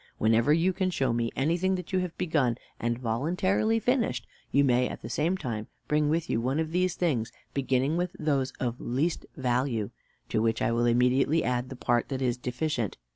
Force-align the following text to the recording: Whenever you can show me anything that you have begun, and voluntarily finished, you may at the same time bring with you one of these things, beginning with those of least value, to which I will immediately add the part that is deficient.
Whenever 0.17 0.51
you 0.51 0.73
can 0.73 0.89
show 0.89 1.13
me 1.13 1.29
anything 1.35 1.75
that 1.75 1.93
you 1.93 1.99
have 1.99 2.17
begun, 2.17 2.57
and 2.79 2.97
voluntarily 2.97 3.77
finished, 3.77 4.25
you 4.51 4.63
may 4.63 4.87
at 4.89 5.03
the 5.03 5.11
same 5.11 5.37
time 5.37 5.67
bring 5.87 6.09
with 6.09 6.27
you 6.27 6.41
one 6.41 6.59
of 6.59 6.71
these 6.71 6.95
things, 6.95 7.31
beginning 7.53 7.97
with 7.97 8.15
those 8.17 8.49
of 8.59 8.81
least 8.81 9.27
value, 9.37 9.91
to 10.27 10.41
which 10.41 10.59
I 10.59 10.71
will 10.71 10.85
immediately 10.87 11.43
add 11.43 11.69
the 11.69 11.75
part 11.75 12.09
that 12.09 12.19
is 12.23 12.35
deficient. 12.35 12.97